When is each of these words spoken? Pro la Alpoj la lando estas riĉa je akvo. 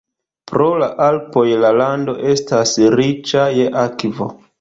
Pro 0.51 0.67
la 0.83 0.85
Alpoj 1.07 1.43
la 1.65 1.69
lando 1.81 2.15
estas 2.31 2.73
riĉa 2.95 3.45
je 3.59 3.67
akvo. 3.83 4.31